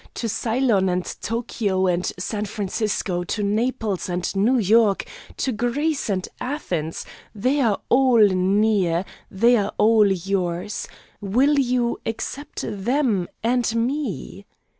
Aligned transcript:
To 0.15 0.27
Ceylon 0.27 0.89
and 0.89 1.05
Tokio 1.21 1.85
and 1.85 2.11
San 2.17 2.45
Francisco, 2.45 3.23
to 3.25 3.43
Naples 3.43 4.09
and 4.09 4.35
New 4.35 4.57
York, 4.57 5.05
to 5.37 5.51
Greece 5.51 6.09
and 6.09 6.27
Athens. 6.39 7.05
They 7.35 7.61
are 7.61 7.79
all 7.87 8.17
near. 8.17 9.05
They 9.29 9.57
are 9.57 9.71
all 9.77 10.07
yours. 10.11 10.87
Will 11.21 11.59
you 11.59 11.99
accept 12.03 12.63
them 12.67 13.27
and 13.43 13.75
me?" 13.75 14.47